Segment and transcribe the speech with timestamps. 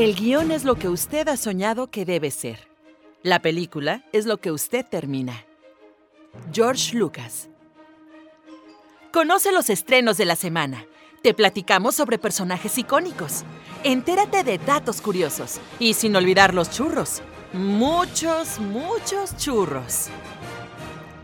[0.00, 2.70] El guion es lo que usted ha soñado que debe ser.
[3.22, 5.44] La película es lo que usted termina.
[6.50, 7.50] George Lucas.
[9.12, 10.86] Conoce los estrenos de la semana.
[11.22, 13.44] Te platicamos sobre personajes icónicos.
[13.84, 15.60] Entérate de datos curiosos.
[15.78, 17.20] Y sin olvidar los churros.
[17.52, 20.06] Muchos, muchos churros.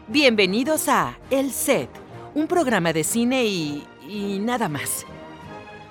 [0.07, 1.89] Bienvenidos a El Set,
[2.35, 3.87] un programa de cine y...
[4.07, 5.07] y nada más.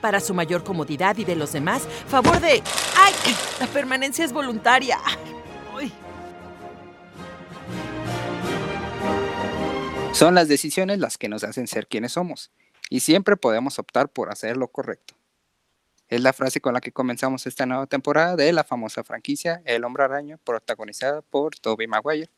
[0.06, 2.62] Para su mayor comodidad y de los demás, favor de...
[2.96, 3.14] ¡Ay!
[3.60, 5.00] La permanencia es voluntaria.
[5.76, 5.92] Ay.
[10.14, 12.52] Son las decisiones las que nos hacen ser quienes somos,
[12.88, 15.16] y siempre podemos optar por hacer lo correcto.
[16.08, 19.84] Es la frase con la que comenzamos esta nueva temporada de la famosa franquicia El
[19.86, 22.30] Hombre Araña, protagonizada por Tobey Maguire.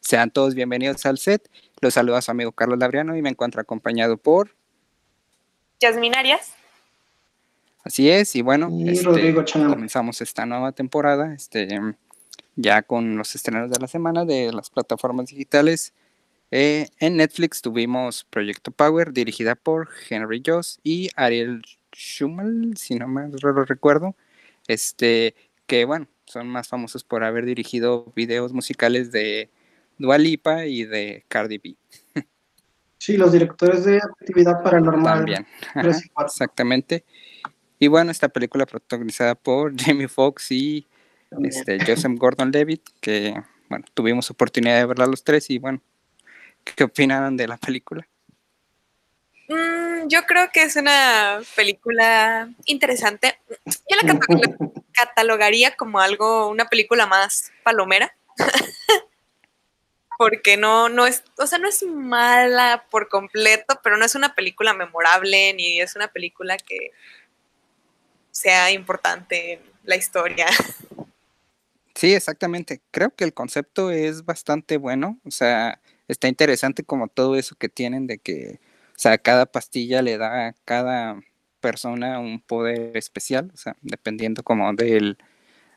[0.00, 1.48] Sean todos bienvenidos al set.
[1.80, 4.56] Los saluda su amigo Carlos Labriano y me encuentro acompañado por.
[5.78, 6.56] Yasmin Arias.
[7.84, 9.34] Así es, y bueno, Y este,
[9.68, 11.68] comenzamos esta nueva temporada, este,
[12.54, 15.92] ya con los estrenos de la semana de las plataformas digitales.
[16.52, 23.08] Eh, en Netflix tuvimos Proyecto Power, dirigida por Henry Joss y Ariel Schummel, si no
[23.08, 24.14] me lo recuerdo,
[24.68, 25.34] este,
[25.66, 29.50] que bueno, son más famosos por haber dirigido videos musicales de
[29.98, 31.76] Dua Lipa y de Cardi B.
[32.98, 35.18] Sí, los directores de actividad paranormal.
[35.18, 35.46] También.
[35.74, 35.90] Ajá,
[36.24, 37.04] exactamente.
[37.82, 40.86] Y bueno, esta película protagonizada por Jamie Foxx y
[41.42, 43.34] este, Joseph Gordon-Levitt, que
[43.68, 45.82] bueno, tuvimos oportunidad de verla los tres y bueno,
[46.62, 48.06] ¿qué opinaron de la película?
[49.48, 53.40] Mm, yo creo que es una película interesante.
[53.66, 54.16] Yo la
[54.92, 58.14] catalogaría como algo, una película más palomera.
[60.18, 64.36] Porque no, no es, o sea, no es mala por completo, pero no es una
[64.36, 66.92] película memorable, ni es una película que
[68.32, 70.46] sea importante la historia.
[71.94, 72.80] Sí, exactamente.
[72.90, 75.78] Creo que el concepto es bastante bueno, o sea,
[76.08, 78.60] está interesante como todo eso que tienen de que,
[78.96, 81.20] o sea, cada pastilla le da a cada
[81.60, 85.18] persona un poder especial, o sea, dependiendo como del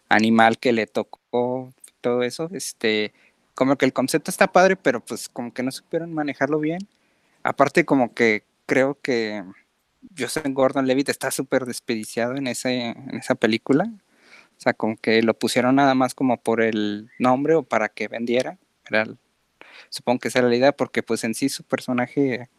[0.10, 3.14] animal que le tocó, todo eso, este,
[3.56, 6.80] como que el concepto está padre, pero pues como que no supieron manejarlo bien.
[7.44, 9.44] Aparte como que creo que
[10.18, 13.86] Joseph Gordon-Levitt está súper desperdiciado en ese, en esa película.
[14.58, 18.08] O sea, como que lo pusieron nada más como por el nombre o para que
[18.08, 18.58] vendiera.
[18.90, 19.18] Era el-
[19.90, 22.50] supongo que esa era la idea, porque pues en sí su personaje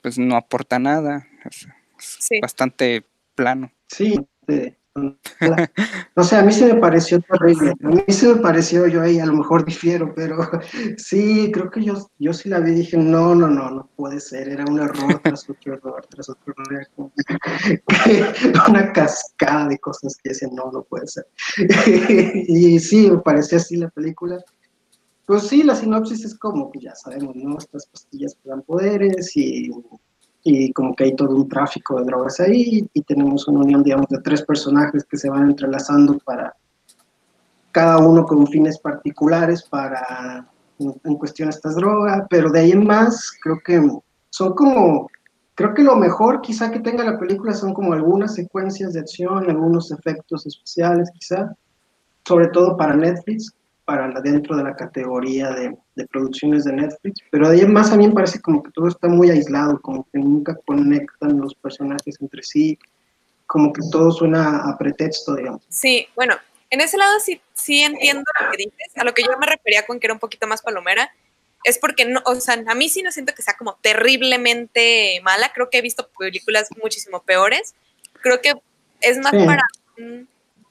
[0.00, 1.26] pues no aporta nada.
[1.44, 1.66] Es,
[1.98, 2.40] es Sí.
[2.40, 3.72] bastante plano.
[3.88, 4.18] Sí,
[6.16, 7.72] no sé, a mí sí me pareció terrible.
[7.82, 10.36] A mí sí me pareció, yo ahí a lo mejor difiero, pero
[10.98, 14.20] sí, creo que yo, yo sí la vi y dije, no, no, no, no puede
[14.20, 14.48] ser.
[14.48, 16.86] Era un error tras otro error, tras otro error.
[18.68, 21.26] Una cascada de cosas que decían, no, no puede ser.
[22.48, 24.38] Y sí, me parecía así la película.
[25.24, 27.56] Pues sí, la sinopsis es como ya sabemos, ¿no?
[27.56, 29.70] Estas pastillas dan poderes y,
[30.44, 34.08] y como que hay todo un tráfico de drogas ahí y tenemos una unión, digamos,
[34.08, 36.56] de tres personajes que se van entrelazando para
[37.70, 40.46] cada uno con fines particulares para
[40.78, 43.80] en, cuestión a estas drogas, pero de ahí en más creo que
[44.30, 45.08] son como,
[45.54, 49.48] creo que lo mejor quizá que tenga la película son como algunas secuencias de acción,
[49.48, 51.54] algunos efectos especiales quizá,
[52.24, 53.54] sobre todo para Netflix,
[53.92, 57.74] para la, dentro de la categoría de, de producciones de Netflix, pero de ahí en
[57.74, 61.38] más a mí me parece como que todo está muy aislado, como que nunca conectan
[61.38, 62.78] los personajes entre sí,
[63.46, 65.62] como que todo suena a pretexto, digamos.
[65.68, 66.36] Sí, bueno,
[66.70, 68.96] en ese lado sí, sí entiendo lo que dices.
[68.96, 71.12] A lo que yo me refería con que era un poquito más palomera,
[71.62, 75.52] es porque no, o sea, a mí sí no siento que sea como terriblemente mala.
[75.52, 77.74] Creo que he visto películas muchísimo peores.
[78.22, 78.54] Creo que
[79.02, 79.44] es más Sí.
[79.44, 79.62] para,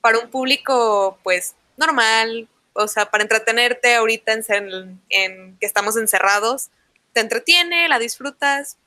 [0.01, 5.97] para un público, pues, normal, o sea, para entretenerte ahorita en, en- en que estamos
[5.97, 6.69] encerrados.
[7.13, 8.77] Te entretiene, la disfrutas,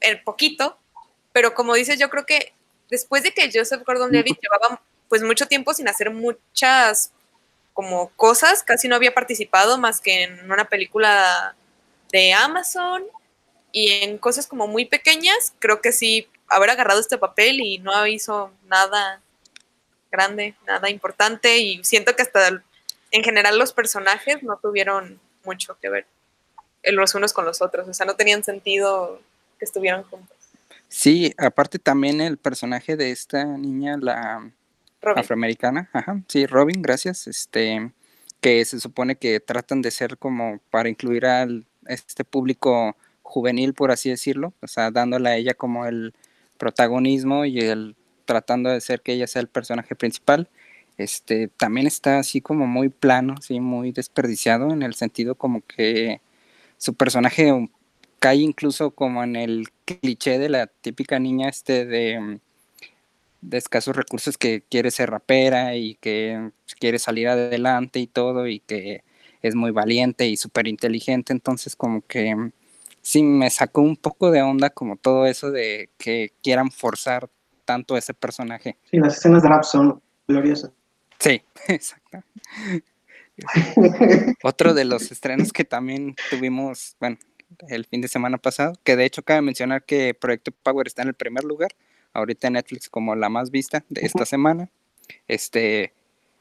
[0.00, 0.78] el poquito,
[1.32, 2.52] pero como dices, yo creo que
[2.90, 7.12] después de que Joseph Gordon-Levitt llevaba pues mucho tiempo sin hacer muchas
[7.74, 11.54] como cosas, casi no había participado más que en una película
[12.10, 13.04] de Amazon
[13.72, 18.06] y en cosas como muy pequeñas, creo que sí haber agarrado este papel y no
[18.06, 19.22] hizo nada
[20.10, 22.62] grande, nada importante y siento que hasta
[23.12, 26.06] en general los personajes no tuvieron mucho que ver
[26.84, 29.20] los unos con los otros, o sea, no tenían sentido
[29.58, 30.36] que estuvieran juntos.
[30.88, 34.50] Sí, aparte también el personaje de esta niña, la
[35.00, 37.92] afroamericana, ajá, sí, Robin, gracias, este,
[38.40, 43.90] que se supone que tratan de ser como para incluir al este público juvenil, por
[43.90, 46.14] así decirlo, o sea, dándole a ella como el
[46.58, 50.48] protagonismo y el tratando de ser que ella sea el personaje principal.
[50.98, 56.20] Este también está así como muy plano, sí, muy desperdiciado en el sentido como que
[56.76, 57.68] su personaje
[58.18, 62.38] cae incluso como en el cliché de la típica niña este de,
[63.40, 68.60] de escasos recursos que quiere ser rapera y que quiere salir adelante y todo y
[68.60, 69.02] que
[69.42, 72.52] es muy valiente y súper inteligente, entonces como que
[73.00, 77.28] sí me sacó un poco de onda como todo eso de que quieran forzar
[77.64, 78.76] tanto ese personaje.
[78.90, 80.70] Sí, las escenas de rap son gloriosas.
[81.22, 82.24] Sí, exacto.
[84.42, 87.16] Otro de los estrenos que también tuvimos, bueno,
[87.68, 91.08] el fin de semana pasado, que de hecho cabe mencionar que Proyecto Power está en
[91.08, 91.70] el primer lugar,
[92.12, 94.68] ahorita en Netflix como la más vista de esta semana.
[95.28, 95.94] Este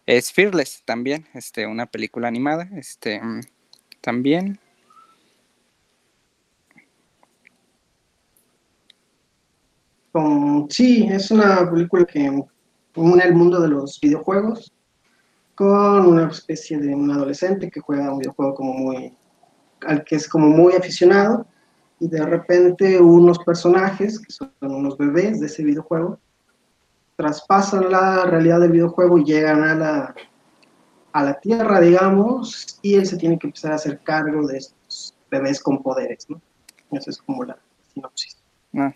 [0.08, 3.22] es Fearless también, este, una película animada, este,
[4.02, 4.60] también.
[10.70, 12.44] sí, es una película que
[12.96, 14.74] une el mundo de los videojuegos
[15.56, 19.14] con una especie de un adolescente que juega un videojuego como muy,
[19.86, 21.46] al que es como muy aficionado,
[22.00, 26.20] y de repente unos personajes, que son unos bebés de ese videojuego,
[27.16, 30.16] traspasan la realidad del videojuego y llegan a la,
[31.14, 35.16] a la Tierra, digamos, y él se tiene que empezar a hacer cargo de estos
[35.30, 36.42] bebés con poderes, ¿no?
[36.92, 37.58] Esa es como la
[37.94, 38.38] sinopsis.
[38.76, 38.94] Ah,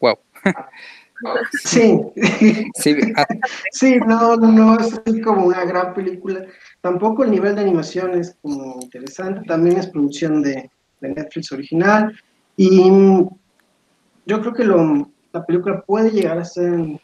[0.00, 0.18] wow.
[1.62, 2.00] Sí,
[3.72, 6.46] sí, no, no, es como una gran película.
[6.80, 10.70] Tampoco el nivel de animación es como interesante, también es producción de,
[11.00, 12.14] Netflix original.
[12.56, 12.90] Y
[14.26, 17.00] yo creo que lo, la película puede llegar a ser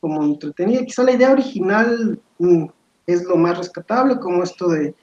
[0.00, 0.84] como entretenida.
[0.84, 2.64] Quizá la idea original mm,
[3.06, 4.94] es lo más rescatable, como esto de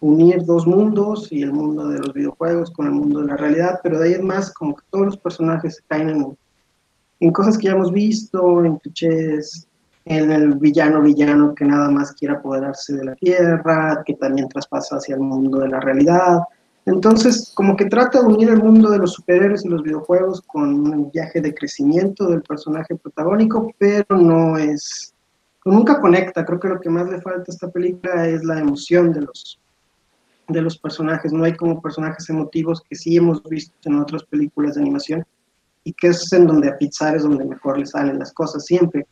[0.00, 3.80] unir dos mundos y el mundo de los videojuegos con el mundo de la realidad,
[3.82, 6.38] pero de ahí es más como que todos los personajes caen en
[7.20, 9.68] en cosas que ya hemos visto, en clichés,
[10.06, 14.96] en el villano villano que nada más quiere apoderarse de la tierra, que también traspasa
[14.96, 16.40] hacia el mundo de la realidad.
[16.86, 20.90] Entonces, como que trata de unir el mundo de los superhéroes y los videojuegos con
[20.90, 25.14] un viaje de crecimiento del personaje protagónico, pero no es,
[25.66, 26.44] nunca conecta.
[26.46, 29.60] Creo que lo que más le falta a esta película es la emoción de los,
[30.48, 31.34] de los personajes.
[31.34, 35.24] No hay como personajes emotivos que sí hemos visto en otras películas de animación
[35.90, 39.06] y que es en donde a Pixar es donde mejor le salen las cosas siempre.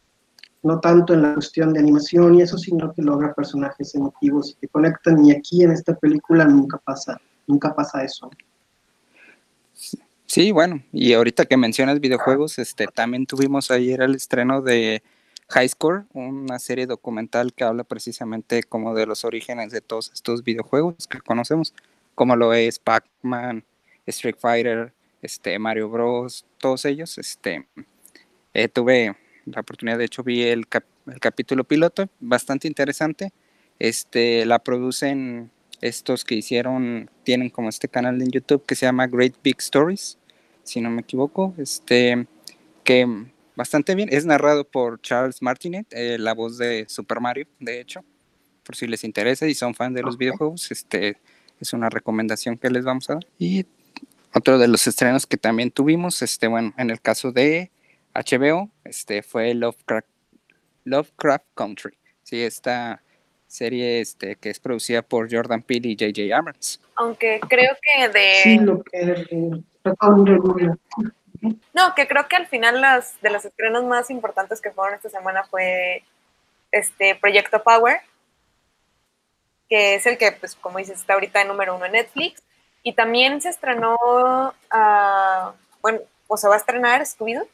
[0.63, 4.55] No tanto en la cuestión de animación y eso, sino que logra personajes emotivos y
[4.55, 5.25] que conectan.
[5.25, 8.31] Y aquí en esta película nunca pasa, nunca pasa eso.
[10.27, 15.03] Sí, bueno, y ahorita que mencionas videojuegos, este también tuvimos ayer el estreno de
[15.49, 20.45] High Score, una serie documental que habla precisamente como de los orígenes de todos estos
[20.45, 21.75] videojuegos que conocemos,
[22.15, 23.65] como lo es Pac-Man,
[24.07, 24.93] Street Fighter,
[25.23, 27.19] este, Mario Bros, todos ellos.
[27.19, 27.67] Este,
[28.55, 30.67] eh, tuve la oportunidad, de hecho, vi el,
[31.21, 33.33] capítulo piloto, bastante interesante.
[33.79, 35.51] Este, la producen
[35.81, 40.19] estos que hicieron, tienen como este canal en YouTube que se llama Great Big Stories,
[40.65, 42.27] si no me equivoco, este,
[42.85, 43.07] que
[43.55, 48.05] bastante bien, es narrado por Charles Martinet, eh, la voz de Super Mario, de hecho,
[48.65, 51.19] por si les interesa y son fan de los videojuegos, este,
[51.61, 53.27] es una recomendación que les vamos a dar.
[53.39, 53.65] Y
[54.39, 57.71] otro de los estrenos que también tuvimos, este, bueno, en el caso de
[58.15, 60.09] HBO, este, fue Lovecraft,
[60.85, 61.99] Lovecraft Country.
[62.23, 63.03] Sí, esta
[63.47, 66.37] serie este, que es producida por Jordan Peele y J.J.
[66.37, 66.81] Abrams.
[66.97, 68.35] Aunque creo que de...
[68.43, 69.27] Sí, lo que...
[71.73, 75.09] No, que creo que al final las, de los estrenos más importantes que fueron esta
[75.09, 76.03] semana fue
[76.73, 78.01] este Proyecto Power,
[79.69, 82.43] que es el que, pues como dices, está ahorita en número uno en Netflix.
[82.89, 85.53] Y también se estrenó, uh,
[85.83, 87.47] bueno, o se va a estrenar Scooby-Doo.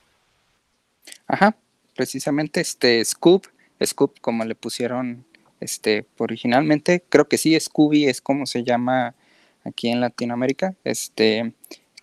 [1.27, 1.57] Ajá,
[1.97, 3.49] precisamente este Scoop,
[3.85, 5.27] Scoop como le pusieron
[5.59, 9.17] este originalmente, creo que sí, Scooby es como se llama
[9.65, 11.53] aquí en Latinoamérica, este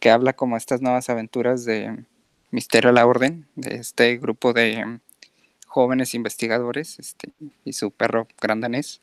[0.01, 2.03] que habla como estas nuevas aventuras de
[2.49, 4.99] Misterio a la Orden, de este grupo de
[5.67, 7.31] jóvenes investigadores este,
[7.63, 8.99] y su perro grandanés.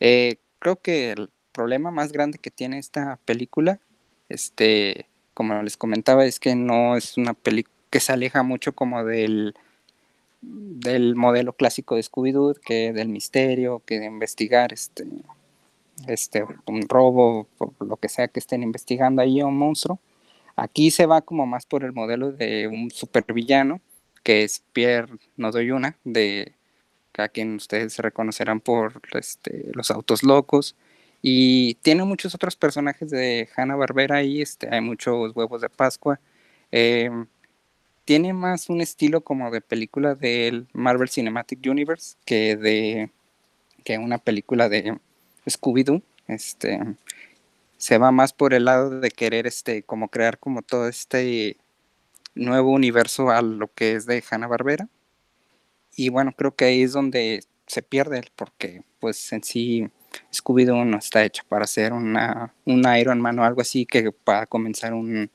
[0.00, 1.14] Eh, creo que
[1.56, 3.80] problema más grande que tiene esta película,
[4.28, 9.04] este, como les comentaba, es que no es una película que se aleja mucho como
[9.04, 9.54] del
[10.42, 15.04] del modelo clásico de Scooby-Doo, que del misterio, que de investigar este,
[16.06, 17.48] este, un robo,
[17.80, 19.98] lo que sea que estén investigando ahí un monstruo.
[20.54, 23.80] Aquí se va como más por el modelo de un supervillano,
[24.22, 26.52] que es Pierre Nodoyuna, de
[27.18, 30.76] a quien ustedes se reconocerán por este, los autos locos.
[31.28, 36.20] Y tiene muchos otros personajes de Hanna Barbera ahí, este, hay muchos huevos de Pascua.
[36.70, 37.26] Em,
[38.04, 43.10] tiene más un estilo como de película del Marvel Cinematic Universe que de
[43.84, 45.00] que una película de
[45.48, 46.00] Scooby-Doo.
[46.28, 46.80] Este,
[47.76, 51.56] se va más por el lado de querer este, como crear como todo este
[52.36, 54.88] nuevo universo a lo que es de Hanna Barbera.
[55.96, 59.90] Y bueno, creo que ahí es donde se pierde, porque pues en sí
[60.32, 64.46] Scooby-Doo no está hecho para ser una, un Iron Man o algo así que para
[64.46, 65.30] comenzar un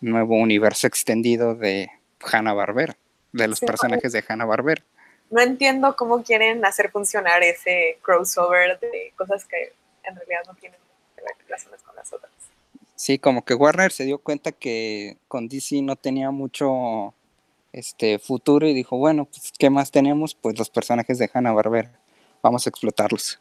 [0.00, 2.96] nuevo universo extendido de Hanna Barbera,
[3.32, 4.82] de los personajes de Hanna Barbera.
[5.30, 9.72] No entiendo cómo quieren hacer funcionar ese crossover de cosas que
[10.04, 10.78] en realidad no tienen
[11.44, 12.30] relaciones con las otras.
[12.94, 17.14] Sí, como que Warner se dio cuenta que con DC no tenía mucho
[17.72, 20.34] este futuro y dijo, bueno, pues ¿qué más tenemos?
[20.34, 21.90] Pues los personajes de Hanna Barbera.
[22.42, 23.40] Vamos a explotarlos.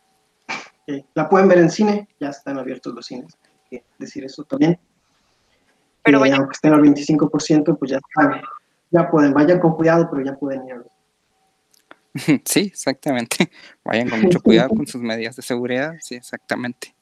[1.14, 3.38] La pueden ver en cine, ya están abiertos los cines,
[3.72, 4.78] hay que decir eso también.
[6.04, 8.00] Pero aunque estén al 25%, pues ya
[8.94, 10.84] ya pueden, vayan con cuidado, pero ya pueden ir
[12.46, 13.50] Sí, exactamente.
[13.84, 16.96] Vayan con mucho cuidado con sus medidas de seguridad, sí, exactamente.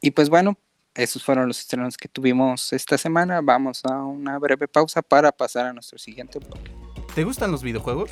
[0.00, 0.58] Y pues bueno,
[0.94, 3.40] esos fueron los estrenos que tuvimos esta semana.
[3.40, 6.72] Vamos a una breve pausa para pasar a nuestro siguiente bloque.
[7.14, 8.10] ¿Te gustan los videojuegos?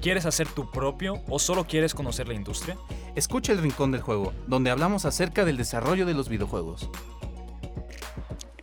[0.00, 2.78] ¿Quieres hacer tu propio o solo quieres conocer la industria?
[3.16, 6.88] Escucha el Rincón del Juego, donde hablamos acerca del desarrollo de los videojuegos.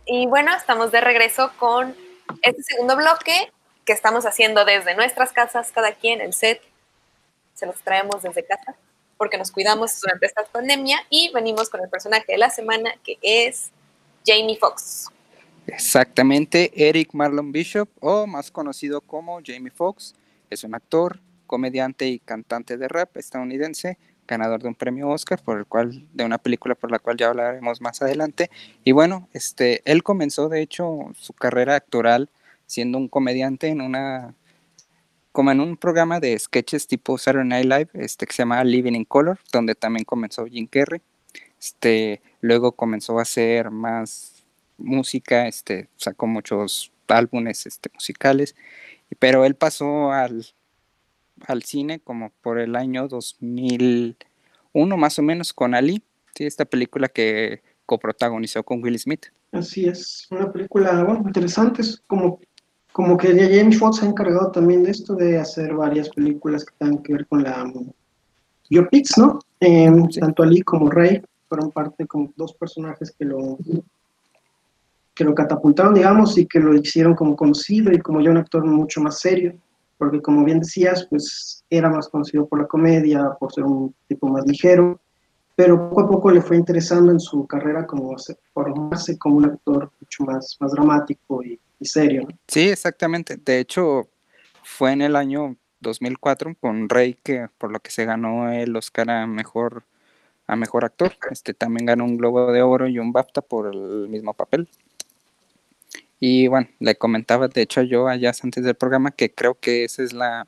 [0.04, 1.94] Y bueno, estamos de regreso con
[2.42, 3.52] este segundo bloque
[3.84, 6.60] que estamos haciendo desde nuestras casas, cada quien, el set.
[7.54, 8.74] Se los traemos desde casa
[9.16, 13.16] porque nos cuidamos durante esta pandemia y venimos con el personaje de la semana que
[13.22, 13.70] es
[14.26, 15.06] Jamie Foxx.
[15.68, 20.14] Exactamente, Eric Marlon Bishop, o más conocido como Jamie Foxx,
[20.50, 25.58] es un actor, comediante y cantante de rap estadounidense, ganador de un premio Oscar, por
[25.58, 28.50] el cual, de una película por la cual ya hablaremos más adelante.
[28.84, 32.30] Y bueno, este, él comenzó de hecho su carrera actoral
[32.66, 34.36] siendo un comediante en una
[35.32, 38.94] como en un programa de sketches tipo Saturday Night Live, este, que se llama Living
[38.94, 41.00] in Color, donde también comenzó Jim Carrey.
[41.60, 44.44] Este, luego comenzó a hacer más
[44.78, 48.56] música, este, sacó muchos álbumes este, musicales,
[49.18, 50.44] pero él pasó al,
[51.46, 56.02] al cine como por el año 2001 más o menos con Ali,
[56.34, 56.44] ¿sí?
[56.44, 59.26] esta película que coprotagonizó con Will Smith.
[59.52, 62.40] Así es, una película bueno, interesante, es como
[62.98, 66.98] como que James Fox ha encargado también de esto, de hacer varias películas que tengan
[67.00, 67.72] que ver con la
[68.68, 69.38] biopics, ¿no?
[69.60, 73.56] Em, tanto Ali como Rey fueron parte con dos personajes que lo
[75.14, 78.64] que lo catapultaron, digamos, y que lo hicieron como conocido y como ya un actor
[78.64, 79.54] mucho más serio,
[79.98, 84.28] porque como bien decías, pues era más conocido por la comedia, por ser un tipo
[84.28, 85.00] más ligero,
[85.56, 88.16] pero poco a poco le fue interesando en su carrera como
[88.54, 92.28] formarse como un actor mucho más, más dramático y serio.
[92.46, 93.36] Sí, exactamente.
[93.36, 94.08] De hecho,
[94.62, 99.10] fue en el año 2004 con Rey que por lo que se ganó el Oscar
[99.10, 99.84] a mejor
[100.46, 101.12] a mejor actor.
[101.30, 104.68] Este también ganó un Globo de Oro y un BAFTA por el mismo papel.
[106.20, 110.02] Y bueno, le comentaba de hecho yo allá antes del programa que creo que esa
[110.02, 110.46] es la,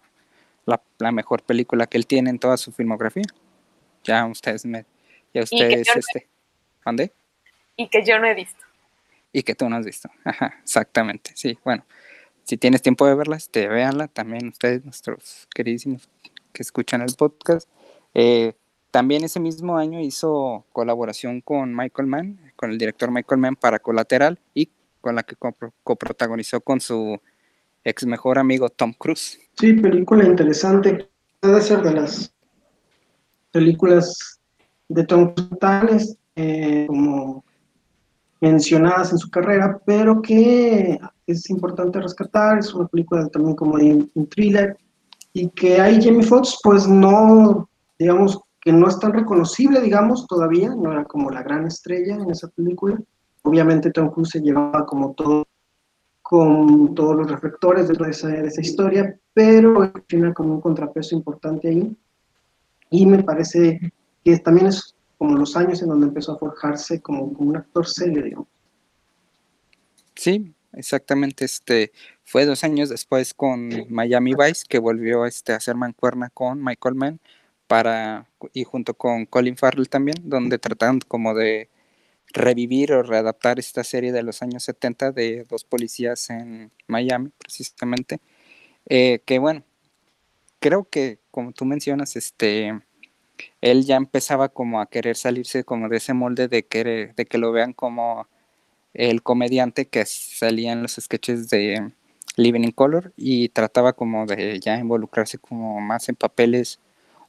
[0.66, 3.24] la, mejor película que él tiene en toda su filmografía.
[4.04, 4.84] Ya ustedes me
[5.32, 6.28] ya ustedes este
[6.84, 7.12] ¿dónde?
[7.76, 8.64] Y que yo no he visto
[9.32, 10.10] y que tú no has visto.
[10.24, 11.58] Ajá, exactamente, sí.
[11.64, 11.84] Bueno,
[12.44, 16.08] si tienes tiempo de verla, este, véanla también ustedes, nuestros queridísimos
[16.52, 17.68] que escuchan el podcast.
[18.14, 18.54] Eh,
[18.90, 23.78] también ese mismo año hizo colaboración con Michael Mann, con el director Michael Mann para
[23.78, 24.68] Colateral y
[25.00, 25.36] con la que
[25.82, 27.18] coprotagonizó con su
[27.84, 29.38] ex mejor amigo Tom Cruise.
[29.58, 31.10] Sí, película interesante.
[31.40, 32.34] Debe ser de las
[33.50, 34.40] películas
[34.88, 37.44] de Tom Cruise eh, como
[38.40, 44.28] mencionadas en su carrera, pero que es importante rescatar, es una película también como un
[44.28, 44.76] thriller,
[45.32, 50.74] y que ahí Jamie Foxx pues no, digamos, que no es tan reconocible, digamos, todavía,
[50.74, 52.98] no era como la gran estrella en esa película.
[53.42, 55.46] Obviamente Tom Cruise se llevaba como todo,
[56.22, 61.68] con todos los reflectores de esa, de esa historia, pero tiene como un contrapeso importante
[61.68, 61.96] ahí.
[62.90, 63.92] Y me parece
[64.24, 68.22] que también es como los años en donde empezó a forjarse como, un actor serio,
[68.22, 68.48] digamos.
[70.14, 71.44] Sí, exactamente.
[71.44, 71.92] Este
[72.24, 76.94] fue dos años después con Miami Vice que volvió este, a hacer mancuerna con Michael
[76.94, 77.20] Mann
[77.66, 81.68] para y junto con Colin Farrell también, donde tratan como de
[82.32, 88.20] revivir o readaptar esta serie de los años 70 de dos policías en Miami, precisamente.
[88.86, 89.64] Eh, que bueno,
[90.60, 92.80] creo que como tú mencionas, este
[93.60, 97.38] él ya empezaba como a querer salirse como de ese molde de que, de que
[97.38, 98.26] lo vean como
[98.94, 101.92] el comediante que salía en los sketches de
[102.36, 106.80] Living in Color y trataba como de ya involucrarse como más en papeles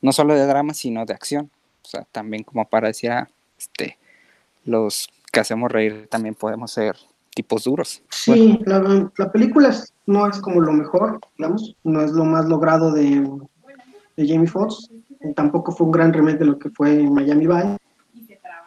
[0.02, 1.52] no solo de drama sino de acción
[1.84, 3.98] o sea también como para decir ah, este
[4.66, 6.96] los que hacemos reír también podemos ser
[7.34, 9.74] tipos duros sí la, la, película
[10.06, 13.30] no es como lo mejor digamos no es lo más logrado de,
[14.18, 14.90] de Jamie Foxx
[15.36, 17.78] tampoco fue un gran remake de lo que fue Miami Vice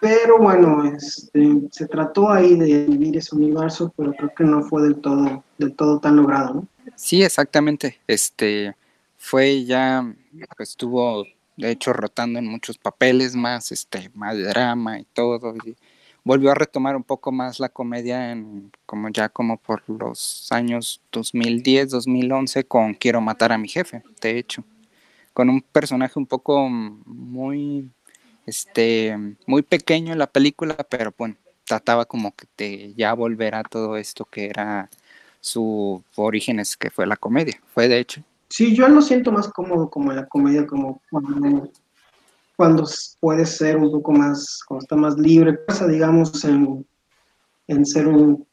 [0.05, 4.83] pero bueno, este, se trató ahí de vivir ese universo, pero creo que no fue
[4.83, 6.69] del todo, del todo tan logrado, ¿no?
[6.95, 7.99] Sí, exactamente.
[8.07, 8.77] Este
[9.17, 10.15] fue ya,
[10.59, 11.25] pues, estuvo
[11.57, 15.55] de hecho rotando en muchos papeles más, este, más drama y todo.
[15.65, 15.77] Y
[16.25, 21.01] volvió a retomar un poco más la comedia en como ya como por los años
[21.13, 24.65] 2010, 2011 con Quiero matar a mi jefe, de hecho,
[25.33, 27.91] con un personaje un poco muy
[28.47, 33.63] este, muy pequeño en la película, pero bueno, trataba como que de ya volver a
[33.63, 34.91] todo esto que era
[35.41, 38.23] su orígenes, que fue la comedia, fue de hecho.
[38.55, 41.03] Sí, yo lo siento más cómodo como en la comedia, como
[42.57, 42.85] cuando,
[43.19, 46.87] puede ser un poco más, cuando está más libre, pasa, digamos, en,
[47.67, 48.47] en ser un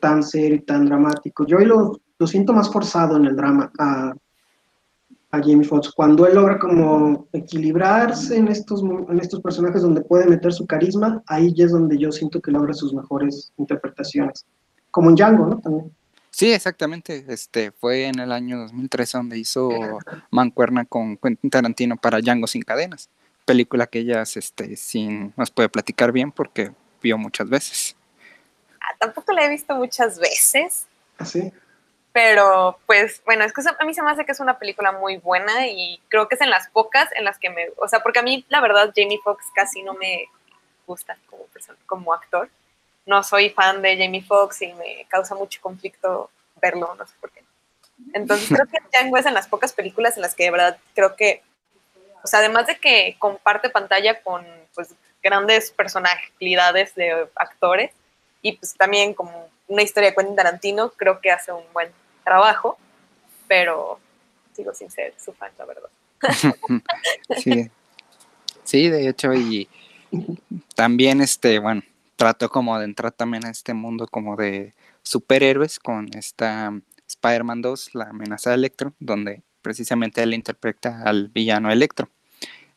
[0.00, 1.46] tan serio y tan dramático.
[1.46, 4.12] Yo lo, lo siento más forzado en el drama, a,
[5.30, 5.92] a Jamie Foxx.
[5.92, 11.22] Cuando él logra como equilibrarse en estos, en estos personajes donde puede meter su carisma,
[11.28, 14.44] ahí ya es donde yo siento que logra sus mejores interpretaciones.
[14.90, 15.60] Como en Django, ¿no?
[15.60, 15.92] También.
[16.36, 17.24] Sí, exactamente.
[17.28, 19.70] Este fue en el año 2013 donde hizo
[20.28, 23.08] mancuerna con Quentin Tarantino para Django sin cadenas,
[23.46, 27.96] película que ella este sin nos puede platicar bien porque vio muchas veces.
[28.82, 30.86] Ah, tampoco la he visto muchas veces.
[31.16, 31.50] ¿Ah, sí?
[32.12, 35.16] Pero, pues, bueno, es que a mí se me hace que es una película muy
[35.16, 37.70] buena y creo que es en las pocas en las que me.
[37.78, 40.26] O sea, porque a mí, la verdad, Jamie Foxx casi no me
[40.86, 42.50] gusta como, persona, como actor.
[43.06, 47.30] No soy fan de Jamie Foxx y me causa mucho conflicto verlo, no sé por
[47.30, 47.42] qué.
[48.12, 51.16] Entonces, creo que Django es en las pocas películas en las que de verdad creo
[51.16, 51.42] que.
[52.22, 57.92] O sea, además de que comparte pantalla con pues, grandes personalidades de actores
[58.42, 61.88] y pues también como una historia de Quentin Tarantino, creo que hace un buen
[62.24, 62.78] trabajo,
[63.48, 63.98] pero
[64.54, 65.90] sigo sin ser su fan, la verdad.
[67.38, 67.70] sí.
[68.64, 69.68] sí, de hecho, y
[70.74, 71.82] también, este, bueno,
[72.16, 76.72] trato como de entrar también a este mundo como de superhéroes con esta
[77.06, 82.08] Spider-Man 2, la amenaza de Electro, donde precisamente él interpreta al villano Electro.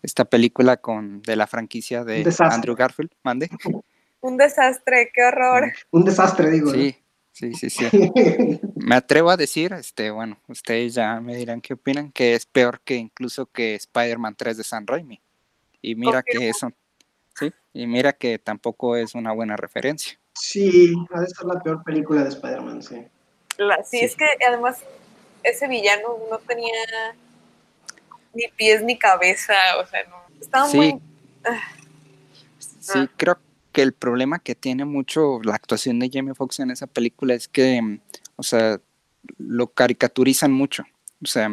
[0.01, 3.49] Esta película con de la franquicia de Andrew Garfield, mande.
[4.21, 5.71] Un desastre, qué horror.
[5.91, 6.71] Un desastre, digo.
[6.71, 6.95] Sí,
[7.39, 7.85] Sí, sí, sí.
[8.75, 12.81] me atrevo a decir, este, bueno, ustedes ya me dirán qué opinan, que es peor
[12.81, 15.21] que incluso que Spider-Man 3 de San Raimi.
[15.81, 16.73] Y mira que eso,
[17.39, 20.19] sí, y mira que tampoco es una buena referencia.
[20.33, 23.05] Sí, ha de ser la peor película de Spider-Man, sí.
[23.85, 23.99] sí.
[23.99, 24.83] es que además
[25.43, 26.73] ese villano no tenía
[28.33, 30.99] ni pies ni cabeza, o sea, no, estaba muy...
[32.79, 33.07] Sí, ah.
[33.17, 33.37] creo
[33.71, 37.47] que el problema que tiene mucho la actuación de Jamie Foxx en esa película es
[37.47, 37.99] que,
[38.35, 38.79] o sea,
[39.37, 40.83] lo caricaturizan mucho.
[41.23, 41.49] O sea,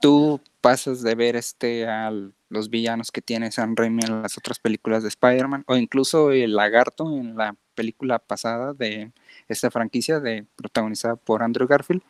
[0.00, 2.10] tú pasas de ver este a
[2.48, 6.54] los villanos que tiene Sam Raimi en las otras películas de Spider-Man, o incluso el
[6.54, 9.12] lagarto en la película pasada de
[9.48, 12.02] esta franquicia de protagonizada por Andrew Garfield,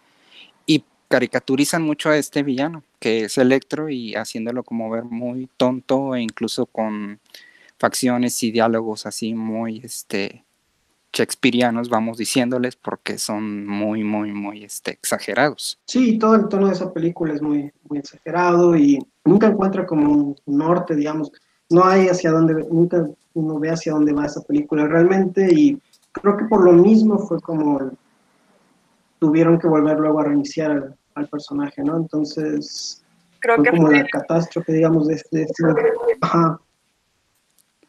[0.66, 6.14] y caricaturizan mucho a este villano, que es Electro, y haciéndolo como ver muy tonto
[6.14, 7.20] e incluso con
[7.78, 10.44] facciones y diálogos así muy este
[11.12, 15.78] shakespearianos, vamos diciéndoles, porque son muy, muy, muy este, exagerados.
[15.86, 20.12] Sí, todo el tono de esa película es muy, muy exagerado y nunca encuentra como
[20.12, 21.32] un norte, digamos,
[21.70, 25.80] no hay hacia dónde, nunca uno ve hacia dónde va esa película realmente y
[26.12, 27.90] creo que por lo mismo fue como
[29.18, 31.96] tuvieron que volver luego a reiniciar al, personaje, ¿no?
[31.96, 33.02] Entonces,
[33.40, 35.46] creo fue que como la catástrofe, digamos, de este...
[36.20, 36.60] Ajá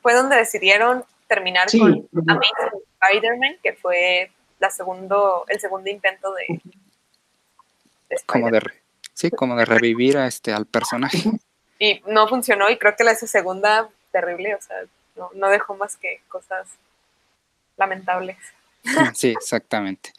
[0.01, 6.61] fue donde decidieron terminar con Amazing Spider-Man, que fue la segundo, el segundo intento de,
[8.25, 8.61] como de
[9.13, 11.23] sí, como de revivir a este al personaje.
[11.81, 14.75] Y no funcionó y creo que la segunda terrible, o sea,
[15.33, 16.67] no, dejó más que cosas
[17.77, 18.37] lamentables.
[19.15, 20.11] Sí, exactamente.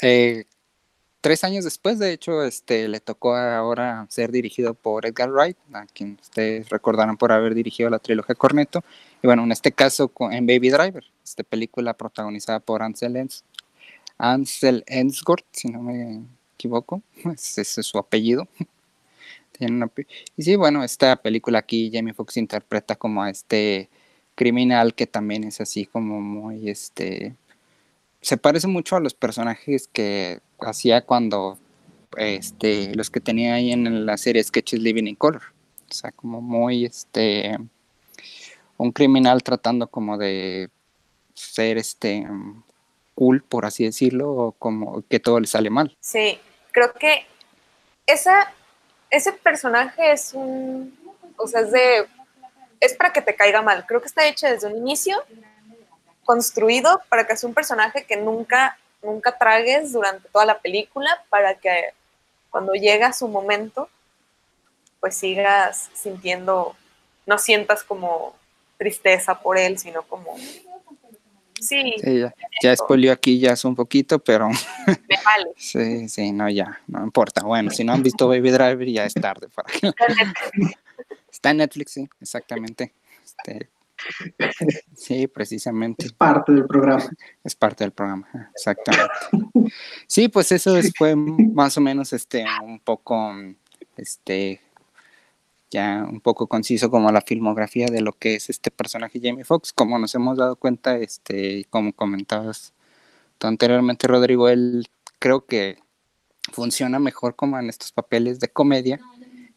[0.00, 0.44] Eh,
[1.20, 5.86] tres años después, de hecho, este, le tocó ahora ser dirigido por Edgar Wright, a
[5.86, 8.84] quien ustedes recordarán por haber dirigido la trilogía Corneto.
[9.22, 13.44] Y bueno, en este caso en Baby Driver, esta película protagonizada por Ansel, Ens
[14.18, 17.02] Ansel Ensgort, si no me equivoco,
[17.34, 18.48] ese es su apellido.
[20.36, 23.88] y sí, bueno, esta película aquí Jamie Foxx interpreta como a este
[24.34, 27.36] criminal que también es así como muy, este,
[28.20, 31.58] se parece mucho a los personajes que hacía cuando,
[32.16, 35.42] este, los que tenía ahí en la serie Sketches Living in Color.
[35.90, 37.58] O sea, como muy, este,
[38.78, 40.70] un criminal tratando como de
[41.34, 42.26] ser, este,
[43.14, 45.96] cool, por así decirlo, o como que todo le sale mal.
[46.00, 46.40] Sí,
[46.70, 47.26] creo que
[48.06, 50.98] ese personaje es un,
[51.36, 52.08] o sea, es de,
[52.80, 53.86] es para que te caiga mal.
[53.86, 55.22] Creo que está hecho desde un inicio
[56.24, 61.54] construido para que sea un personaje que nunca, nunca tragues durante toda la película, para
[61.56, 61.90] que
[62.50, 63.88] cuando llega su momento,
[65.00, 66.76] pues sigas sintiendo,
[67.26, 68.36] no sientas como
[68.78, 70.36] tristeza por él, sino como...
[71.62, 74.48] Sí, ya, ya aquí ya es un poquito, pero...
[74.48, 75.52] Me vale.
[75.56, 77.42] sí, sí, no, ya, no importa.
[77.42, 79.68] Bueno, si no han visto Baby Driver, ya es tarde para
[81.30, 82.92] Está en Netflix, sí, exactamente.
[83.24, 83.70] Este,
[84.96, 86.06] Sí, precisamente.
[86.06, 87.04] Es parte del programa.
[87.44, 89.12] Es parte del programa, exactamente.
[90.06, 93.32] Sí, pues eso fue más o menos este un poco
[93.96, 94.60] este
[95.72, 99.72] ya un poco conciso como la filmografía de lo que es este personaje Jamie Foxx,
[99.72, 102.74] como nos hemos dado cuenta este como comentabas
[103.38, 104.86] tú anteriormente Rodrigo, él
[105.18, 105.78] creo que
[106.52, 109.00] funciona mejor como en estos papeles de comedia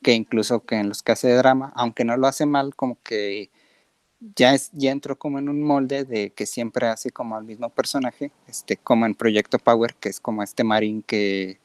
[0.02, 2.98] que incluso que en los que hace de drama, aunque no lo hace mal, como
[3.02, 3.50] que
[4.36, 7.70] ya, es, ya entró como en un molde de que siempre hace como al mismo
[7.70, 11.60] personaje, este, como en Proyecto Power, que es como este marín que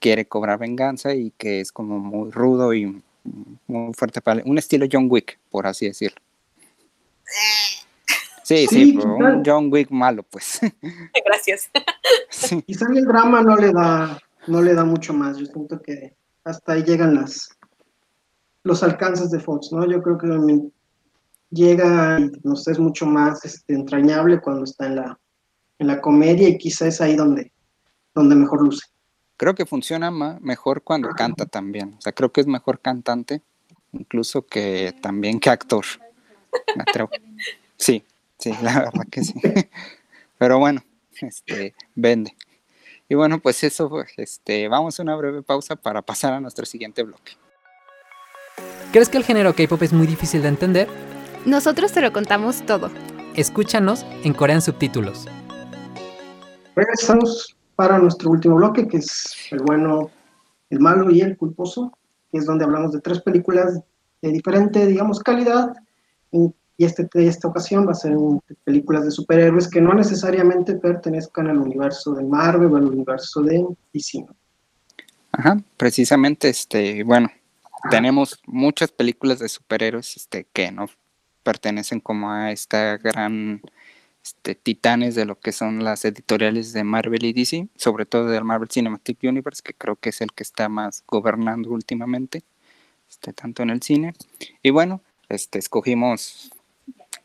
[0.00, 3.02] quiere cobrar venganza y que es como muy rudo y
[3.66, 6.20] muy fuerte para un estilo John Wick, por así decirlo.
[8.44, 10.60] Sí, sí, un John Wick malo, pues.
[11.24, 11.70] Gracias.
[12.66, 15.38] Quizá el drama no le da, no le da mucho más.
[15.38, 17.48] Yo siento que hasta ahí llegan las
[18.64, 19.86] los alcances de Fox, ¿no?
[19.86, 20.28] Yo creo que
[21.50, 25.20] llega y nos es mucho más este, entrañable cuando está en la,
[25.78, 27.52] en la comedia y quizá es ahí donde,
[28.14, 28.86] donde mejor luce.
[29.42, 31.96] Creo que funciona mejor cuando canta también.
[31.98, 33.42] O sea, creo que es mejor cantante,
[33.90, 35.84] incluso que también que actor.
[37.76, 38.04] Sí,
[38.38, 39.34] sí, la verdad que sí.
[40.38, 40.84] Pero bueno,
[41.20, 42.36] este, vende.
[43.08, 47.02] Y bueno, pues eso, este, vamos a una breve pausa para pasar a nuestro siguiente
[47.02, 47.32] bloque.
[48.92, 50.88] ¿Crees que el género K-pop es muy difícil de entender?
[51.46, 52.92] Nosotros te lo contamos todo.
[53.34, 55.26] Escúchanos en Corean Subtítulos.
[56.76, 60.10] Regresamos para nuestro último bloque, que es el bueno,
[60.70, 61.92] el malo y el culposo,
[62.30, 63.80] que es donde hablamos de tres películas
[64.20, 65.72] de diferente, digamos, calidad.
[66.30, 68.16] Y este, esta ocasión va a ser
[68.64, 73.66] películas de superhéroes que no necesariamente pertenezcan al universo de Marvel o al universo de
[73.92, 74.24] DC.
[75.32, 77.30] Ajá, precisamente, este, bueno,
[77.90, 80.86] tenemos muchas películas de superhéroes este, que no
[81.42, 83.60] pertenecen como a esta gran
[84.24, 88.44] este, titanes de lo que son las editoriales de Marvel y DC, sobre todo del
[88.44, 92.42] Marvel Cinematic Universe, que creo que es el que está más gobernando últimamente,
[93.10, 94.14] este, tanto en el cine.
[94.62, 96.50] Y bueno, este, escogimos,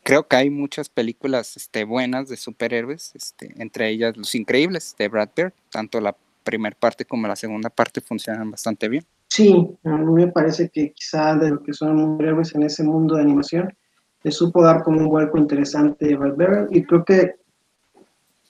[0.02, 5.08] creo que hay muchas películas este, buenas de superhéroes, este, entre ellas Los Increíbles de
[5.08, 9.04] Brad Pitt, tanto la primera parte como la segunda parte funcionan bastante bien.
[9.28, 13.16] Sí, a mí me parece que quizá de lo que son superhéroes en ese mundo
[13.16, 13.74] de animación,
[14.22, 17.36] le supo dar como un vuelco interesante a y creo que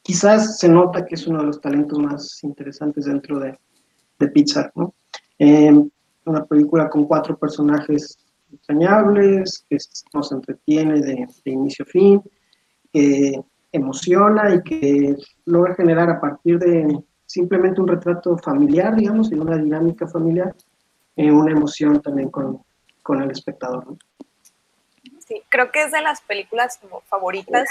[0.03, 3.59] quizás se nota que es uno de los talentos más interesantes dentro de,
[4.19, 4.95] de Pixar, ¿no?
[5.39, 5.89] Em,
[6.25, 8.19] una película con cuatro personajes
[8.51, 9.77] entrañables, que
[10.15, 12.23] nos entretiene de, inicio a fin,
[12.93, 13.41] que
[13.73, 19.59] emociona y que logra generar a partir de simplemente un retrato familiar, digamos, y una
[19.59, 20.55] dinámica familiar,
[21.17, 22.63] eh, una emoción también con,
[23.03, 23.87] con el espectador.
[23.87, 23.99] ¿no?
[25.29, 27.69] Sí, creo que es de las películas como favoritas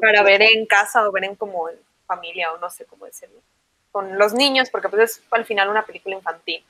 [0.00, 3.38] para ver en casa o ver en como en familia o no sé cómo decirlo,
[3.92, 6.64] con los niños, porque pues es al final una película infantil.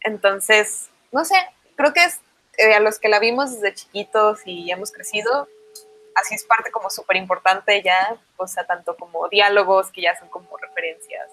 [0.00, 1.36] Entonces, no sé,
[1.76, 2.20] creo que es
[2.58, 5.46] eh, a los que la vimos desde chiquitos y hemos crecido,
[6.16, 10.28] así es parte como súper importante ya, o sea, tanto como diálogos que ya son
[10.28, 11.30] como referencias.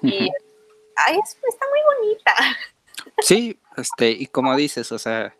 [0.00, 0.30] Y
[0.96, 2.34] ay, está muy bonita.
[3.20, 5.34] Sí, este, y como dices, o sea,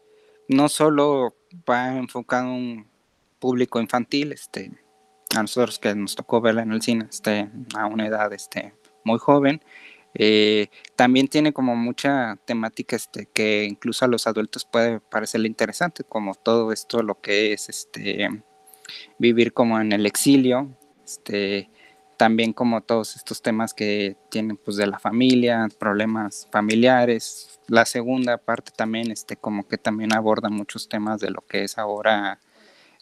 [0.48, 1.36] no solo
[1.68, 2.86] va enfocado un
[3.38, 4.72] público infantil, este,
[5.36, 9.18] a nosotros que nos tocó verla en el cine este, a una edad este, muy
[9.18, 9.62] joven.
[10.14, 16.02] Eh, también tiene como mucha temática este, que incluso a los adultos puede parecerle interesante,
[16.02, 18.28] como todo esto, lo que es este,
[19.18, 21.70] vivir como en el exilio, este,
[22.18, 27.60] también como todos estos temas que tienen pues de la familia, problemas familiares.
[27.68, 31.78] La segunda parte también, este, como que también aborda muchos temas de lo que es
[31.78, 32.40] ahora,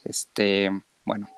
[0.05, 0.71] este,
[1.05, 1.31] bueno,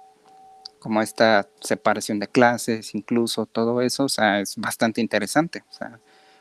[0.80, 5.62] como esta separación de clases, incluso todo eso, o sea, es bastante interesante.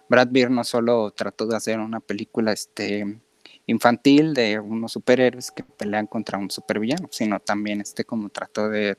[0.09, 3.19] Brad Beer no solo trató de hacer una película este,
[3.67, 8.97] infantil de unos superhéroes que pelean contra un supervillano, sino también este, como trató de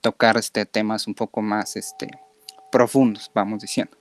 [0.00, 2.08] tocar este, temas un poco más este,
[2.70, 3.96] profundos, vamos diciendo.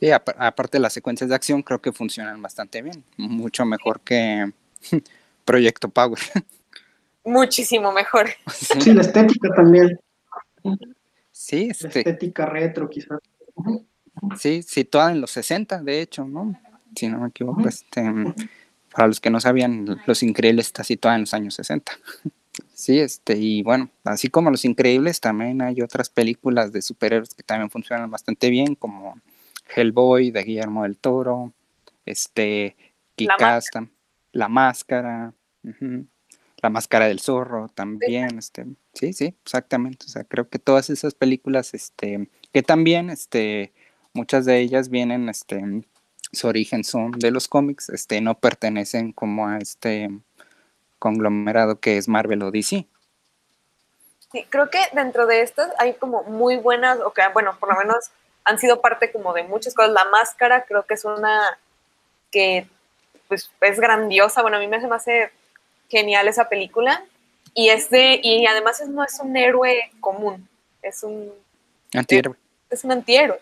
[0.00, 4.52] Y, aparte de las secuencias de acción, creo que funcionan bastante bien, mucho mejor que
[5.44, 6.18] Proyecto Power.
[7.24, 8.30] muchísimo mejor.
[8.80, 10.00] Sí, la estética también.
[11.30, 13.20] Sí, este, la estética retro quizás.
[14.38, 16.58] Sí, situada en los 60, de hecho, ¿no?
[16.94, 18.02] Si no me equivoco, este,
[18.92, 21.92] para los que no sabían, Los Increíbles está situada en los años 60.
[22.74, 27.42] Sí, este, y bueno, así como Los Increíbles, también hay otras películas de superhéroes que
[27.42, 29.20] también funcionan bastante bien, como
[29.74, 31.52] Hellboy de Guillermo del Toro,
[32.04, 32.76] este,
[33.14, 33.88] Kikasta,
[34.32, 40.06] La Máscara, la Máscara del Zorro también, este, sí, sí, exactamente.
[40.06, 43.72] O sea, creo que todas esas películas, este, que también, este,
[44.12, 45.62] muchas de ellas vienen, este,
[46.32, 50.08] su origen son de los cómics, este, no pertenecen como a este
[51.02, 52.86] conglomerado que es Marvel o DC.
[54.30, 57.76] Sí, creo que dentro de estas hay como muy buenas, o que, bueno, por lo
[57.76, 58.12] menos
[58.44, 59.92] han sido parte como de muchas cosas.
[59.92, 61.58] La máscara creo que es una
[62.30, 62.68] que
[63.26, 65.04] pues es grandiosa, bueno, a mí me hace más
[65.88, 67.04] genial esa película.
[67.52, 70.48] Y, es de, y además no es un héroe común,
[70.82, 71.32] es un
[71.92, 72.36] antihéroe.
[72.70, 73.40] Es, un antihéroe.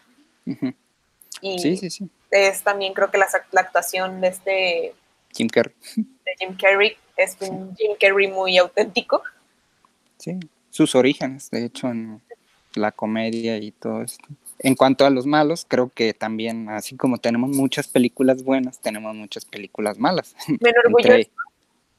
[1.42, 2.10] Y sí, sí, sí.
[2.30, 4.94] es también creo que la, actuación de este
[5.32, 5.74] Jim Carrey.
[5.96, 9.22] De Jim Carrey es un Jim Carrey muy auténtico.
[10.18, 10.38] Sí,
[10.70, 12.20] sus orígenes, de hecho, en
[12.74, 14.26] la comedia y todo esto.
[14.58, 19.14] En cuanto a los malos, creo que también, así como tenemos muchas películas buenas, tenemos
[19.14, 20.36] muchas películas malas.
[20.48, 21.50] Me enorgullezco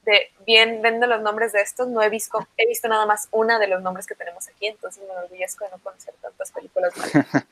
[0.04, 3.58] de bien vendo los nombres de estos, no he visto, he visto nada más una
[3.58, 6.92] de los nombres que tenemos aquí, entonces me enorgullezco de no conocer tantas películas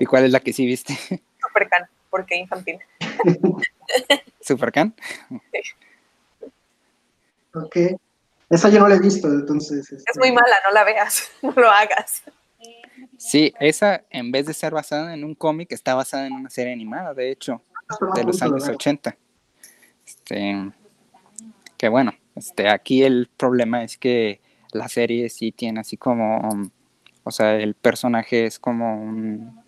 [0.00, 0.94] ¿Y cuál es la que sí viste?
[1.40, 2.78] Supercan, porque infantil.
[4.40, 4.94] ¿Supercan?
[5.52, 5.60] Sí.
[7.54, 7.76] Ok.
[8.50, 9.90] Esa yo no la he visto, entonces.
[9.90, 12.22] Es muy este, mala, no la veas, no lo hagas.
[13.18, 16.72] Sí, esa en vez de ser basada en un cómic, está basada en una serie
[16.72, 17.62] animada, de hecho,
[18.14, 19.16] de los años 80.
[20.06, 20.72] Este,
[21.76, 24.40] que bueno, este, aquí el problema es que
[24.72, 26.70] la serie sí tiene así como,
[27.22, 29.62] o sea, el personaje es como un,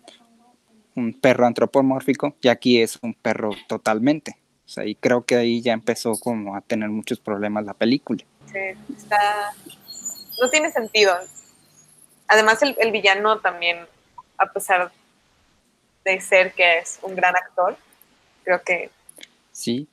[0.95, 4.37] un perro antropomórfico y aquí es un perro totalmente.
[4.67, 8.23] O sea, y creo que ahí ya empezó como a tener muchos problemas la película.
[8.51, 8.59] Sí,
[8.95, 9.53] está...
[10.41, 11.15] No tiene sentido.
[12.27, 13.79] Además, el, el villano también,
[14.37, 14.91] a pesar
[16.03, 17.77] de ser que es un gran actor,
[18.43, 18.91] creo que...
[19.51, 19.87] Sí,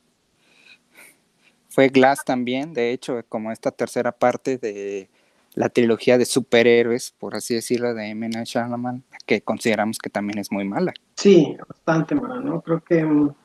[1.75, 5.09] fue Glass también, de hecho, como esta tercera parte de
[5.55, 8.29] la trilogía de superhéroes, por así decirlo, de M.
[8.29, 10.93] Night Shyamalan, que consideramos que también es muy mala.
[11.17, 12.61] Sí, bastante mala, ¿no?
[12.61, 13.35] Creo que mm,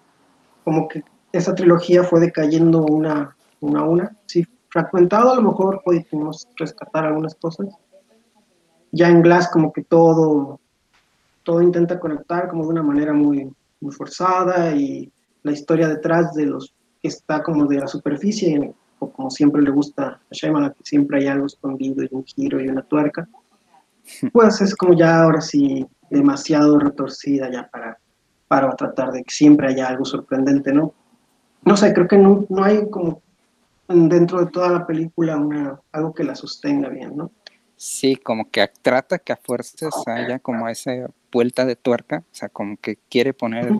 [0.62, 4.16] como que esa trilogía fue decayendo una, una a una.
[4.26, 7.68] Sí, fragmentado a lo mejor pudimos rescatar algunas cosas.
[8.92, 10.60] Ya en Glass como que todo,
[11.42, 15.12] todo intenta conectar como de una manera muy, muy forzada y
[15.42, 20.06] la historia detrás de los está como de la superficie, o como siempre le gusta
[20.06, 23.26] a Shyamalan, que siempre hay algo escondido y un giro y una tuerca,
[24.32, 27.98] pues es como ya ahora sí demasiado retorcida ya para,
[28.48, 30.92] para tratar de que siempre haya algo sorprendente, ¿no?
[31.64, 33.22] No sé, creo que no, no hay como
[33.88, 37.30] dentro de toda la película una, algo que la sostenga bien, ¿no?
[37.76, 40.92] Sí, como que trata que a fuerzas haya como esa
[41.32, 43.72] vuelta de tuerca, o sea, como que quiere poner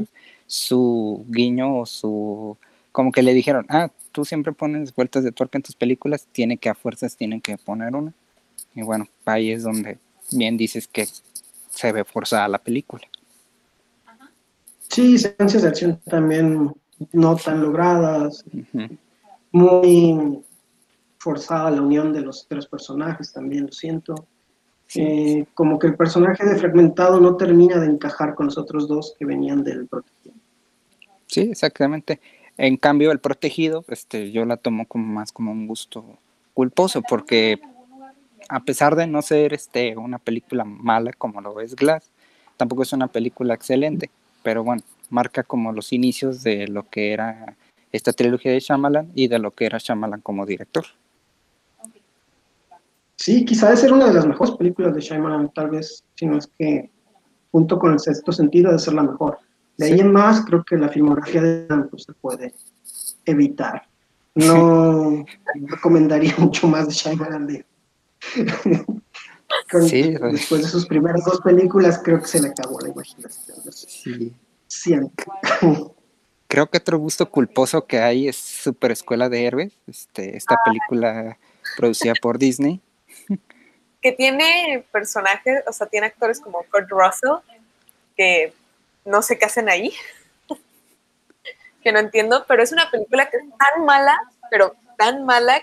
[0.47, 2.57] su guiño o su
[2.93, 6.57] como que le dijeron, ah, tú siempre pones vueltas de tuerca en tus películas, tiene
[6.57, 8.13] que a fuerzas, tienen que poner una.
[8.75, 9.99] Y bueno, ahí es donde
[10.33, 11.07] bien dices que
[11.71, 13.07] se ve forzada la película.
[14.89, 16.75] Sí, secuencias de acción también
[17.13, 18.45] no tan logradas,
[19.53, 20.43] muy
[21.19, 24.27] forzada la unión de los tres personajes, también lo siento.
[24.95, 29.15] Eh, como que el personaje de Fragmentado no termina de encajar con los otros dos
[29.19, 30.35] que venían del protegido.
[31.27, 32.21] Sí, exactamente.
[32.57, 36.05] En cambio, el protegido, este, yo la tomo como más como un gusto
[36.55, 37.61] culposo, porque
[38.49, 42.11] a pesar de no ser este, una película mala como lo es Glass,
[42.57, 44.11] tampoco es una película excelente,
[44.43, 47.57] pero bueno, marca como los inicios de lo que era
[47.93, 50.85] esta trilogía de Shyamalan y de lo que era Shyamalan como director.
[53.17, 56.39] Sí, quizá de ser una de las mejores películas de Shyamalan, tal vez, si no
[56.39, 56.91] es que
[57.53, 59.39] junto con el sexto sentido de ser la mejor.
[59.77, 62.55] De ahí en más, creo que la filmografía de pues, se puede
[63.27, 63.83] evitar.
[64.35, 65.25] No
[65.67, 67.47] recomendaría mucho más de Shyamalan.
[67.47, 67.67] De...
[69.83, 70.33] sí, pues.
[70.33, 73.59] después de sus primeras dos películas, creo que se le acabó la imaginación.
[73.73, 74.33] Sí.
[74.71, 75.27] Siempre.
[76.47, 81.39] Creo que otro gusto culposo que hay es Super Escuela de Héroes, este, esta película
[81.77, 82.81] producida por Disney.
[84.01, 87.45] Que tiene personajes, o sea, tiene actores como Kurt Russell,
[88.17, 88.53] que
[89.05, 89.93] no sé qué hacen ahí,
[91.83, 94.17] que no entiendo, pero es una película que es tan mala,
[94.51, 95.61] pero tan mala,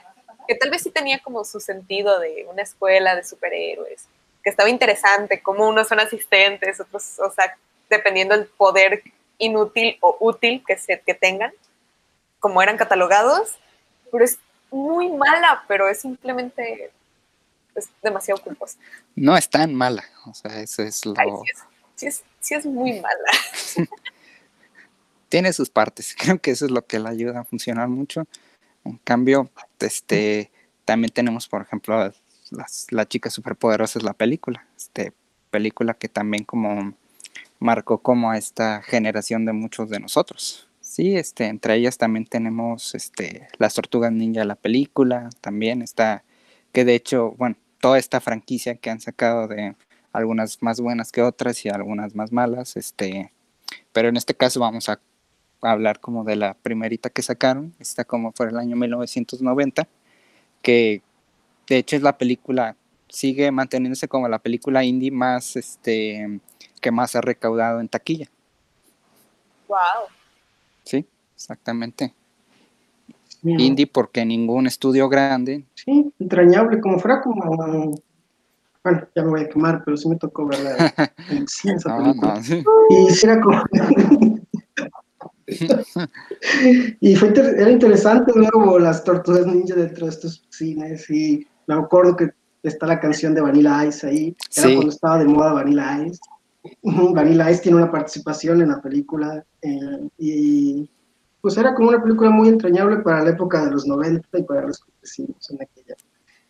[0.47, 4.05] que tal vez sí tenía como su sentido de una escuela de superhéroes,
[4.43, 7.57] que estaba interesante, como unos son asistentes, otros, o sea,
[7.89, 9.03] dependiendo del poder
[9.37, 11.51] inútil o útil que, se, que tengan,
[12.39, 13.57] como eran catalogados,
[14.11, 14.39] pero es
[14.71, 16.91] muy mala, pero es simplemente
[17.75, 18.77] es demasiado culposa.
[19.15, 21.13] No es tan mala, o sea, eso es lo...
[21.95, 23.31] sí, es, sí, es, muy mala.
[25.29, 28.27] Tiene sus partes, creo que eso es lo que le ayuda a funcionar mucho.
[28.83, 30.51] En cambio, este,
[30.85, 32.11] también tenemos, por ejemplo,
[32.51, 35.13] las, La chica superpoderosa es la película, este,
[35.49, 36.93] película que también como
[37.59, 40.67] marcó como a esta generación de muchos de nosotros.
[40.81, 46.23] Sí, este, entre ellas también tenemos este, Las Tortugas Ninja, la película, también está,
[46.71, 49.75] que de hecho, bueno, toda esta franquicia que han sacado de
[50.13, 53.31] algunas más buenas que otras y algunas más malas, este,
[53.91, 54.99] pero en este caso vamos a
[55.61, 59.87] hablar como de la primerita que sacaron, está como fue el año 1990,
[60.61, 61.01] que
[61.67, 62.75] de hecho es la película,
[63.09, 66.39] sigue manteniéndose como la película indie más, este,
[66.87, 68.29] que más ha recaudado en taquilla.
[69.67, 70.07] Wow.
[70.85, 72.13] Sí, exactamente.
[73.43, 75.65] Indie porque ningún estudio grande.
[75.75, 80.49] Sí, entrañable, como fuera como bueno, ya me voy a quemar, pero sí me tocó
[80.51, 82.41] esa película.
[82.89, 83.61] Y sí era como
[87.01, 91.75] y fue era interesante ver como las tortugas ninja dentro de estos cines y me
[91.75, 92.29] acuerdo que
[92.63, 96.21] está la canción de Vanilla Ice ahí, era cuando estaba de moda Vanilla Ice
[96.81, 100.89] Vanilla Ice tiene una participación en la película eh, y
[101.41, 104.67] pues era como una película muy entrañable para la época de los 90 y para
[104.67, 105.95] los que crecimos en aquella.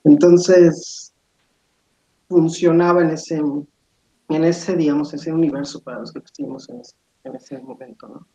[0.03, 1.13] Entonces
[2.30, 7.36] funcionaba en ese, en ese, digamos, ese universo para los que crecimos en ese, en
[7.36, 8.27] ese momento, ¿no?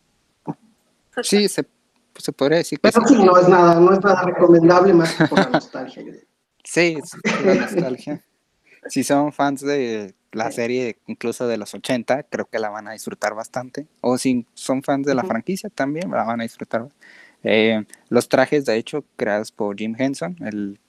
[1.21, 1.67] Sí, se,
[2.17, 5.27] se podría decir que Pero sí, no es nada, no es nada recomendable más que
[5.27, 6.03] por la nostalgia.
[6.63, 6.97] Sí,
[7.45, 8.23] la nostalgia.
[8.87, 12.93] Si son fans de la serie incluso de los 80, creo que la van a
[12.93, 13.87] disfrutar bastante.
[14.01, 16.87] O si son fans de la franquicia también, la van a disfrutar.
[17.43, 20.79] Eh, los trajes, de hecho, creados por Jim Henson, el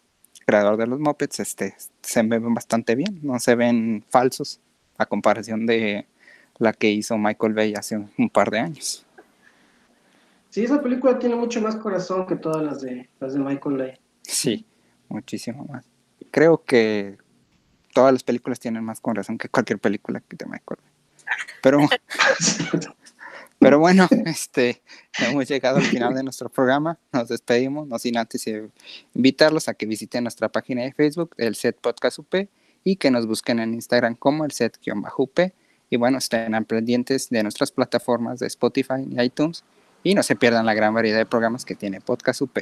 [0.46, 4.60] creador de los Muppets, este, se ven bastante bien, no se ven falsos
[4.96, 6.06] a comparación de
[6.58, 9.04] la que hizo Michael Bay hace un, par de años.
[10.50, 13.98] Sí, esa película tiene mucho más corazón que todas las de, las de Michael Bay.
[14.22, 14.64] Sí,
[15.08, 15.84] muchísimo más.
[16.30, 17.18] Creo que
[17.94, 20.84] todas las películas tienen más corazón que cualquier película que te me acuerdo.
[21.62, 21.78] Pero,
[23.58, 24.82] pero bueno, este,
[25.18, 26.98] hemos llegado al final de nuestro programa.
[27.12, 28.44] Nos despedimos, no sin antes
[29.14, 32.34] invitarlos a que visiten nuestra página de Facebook, el Set Podcast UP,
[32.82, 35.40] y que nos busquen en Instagram como el Set-UP.
[35.88, 39.64] Y bueno, estén pendientes de nuestras plataformas de Spotify y iTunes.
[40.02, 42.58] Y no se pierdan la gran variedad de programas que tiene Podcast UP.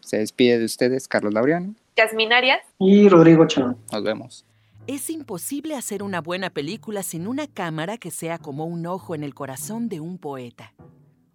[0.00, 1.74] Se despide de ustedes Carlos Laureano.
[1.96, 2.60] Yasmin Arias.
[2.78, 3.76] Y Rodrigo Chano.
[3.92, 4.46] Nos vemos.
[4.86, 9.24] Es imposible hacer una buena película sin una cámara que sea como un ojo en
[9.24, 10.74] el corazón de un poeta.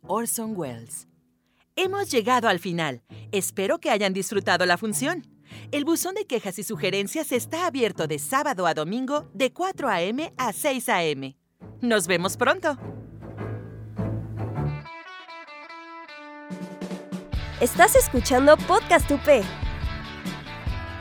[0.08, 1.10] Orson Welles.
[1.76, 3.02] Hemos llegado al final.
[3.34, 5.28] Espero que hayan disfrutado la función.
[5.72, 10.34] El buzón de quejas y sugerencias está abierto de sábado a domingo de 4 a.m.
[10.38, 11.36] a 6 a.m.
[11.82, 12.78] Nos vemos pronto.
[17.60, 19.44] Estás escuchando Podcast UP.